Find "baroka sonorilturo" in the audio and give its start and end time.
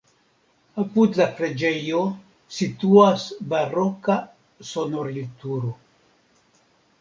3.53-5.77